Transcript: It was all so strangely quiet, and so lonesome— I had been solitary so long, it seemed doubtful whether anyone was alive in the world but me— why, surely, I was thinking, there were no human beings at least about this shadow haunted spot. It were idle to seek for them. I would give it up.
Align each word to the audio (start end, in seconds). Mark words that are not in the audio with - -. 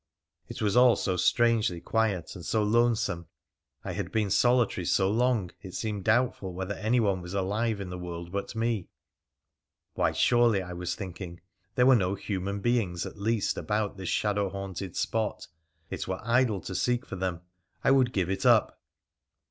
It 0.49 0.63
was 0.63 0.75
all 0.75 0.95
so 0.95 1.15
strangely 1.15 1.79
quiet, 1.79 2.35
and 2.35 2.43
so 2.43 2.63
lonesome— 2.63 3.27
I 3.85 3.91
had 3.93 4.11
been 4.11 4.31
solitary 4.31 4.83
so 4.83 5.11
long, 5.11 5.51
it 5.61 5.75
seemed 5.75 6.05
doubtful 6.05 6.53
whether 6.55 6.73
anyone 6.73 7.21
was 7.21 7.35
alive 7.35 7.79
in 7.79 7.91
the 7.91 7.99
world 7.99 8.31
but 8.31 8.55
me— 8.55 8.87
why, 9.93 10.11
surely, 10.11 10.59
I 10.59 10.73
was 10.73 10.95
thinking, 10.95 11.39
there 11.75 11.85
were 11.85 11.95
no 11.95 12.15
human 12.15 12.61
beings 12.61 13.05
at 13.05 13.19
least 13.19 13.59
about 13.59 13.97
this 13.97 14.09
shadow 14.09 14.49
haunted 14.49 14.95
spot. 14.95 15.45
It 15.91 16.07
were 16.07 16.19
idle 16.23 16.61
to 16.61 16.73
seek 16.73 17.05
for 17.05 17.15
them. 17.17 17.41
I 17.83 17.91
would 17.91 18.11
give 18.11 18.31
it 18.31 18.43
up. 18.43 18.81